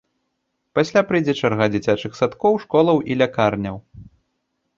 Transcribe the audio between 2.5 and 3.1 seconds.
школаў